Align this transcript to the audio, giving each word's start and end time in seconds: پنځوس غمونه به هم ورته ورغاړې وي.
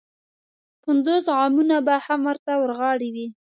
پنځوس 0.83 1.23
غمونه 1.35 1.75
به 1.85 1.95
هم 2.05 2.19
ورته 2.29 2.51
ورغاړې 2.57 3.09
وي. 3.15 3.27